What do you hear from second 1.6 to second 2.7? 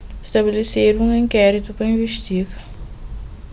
pa investiga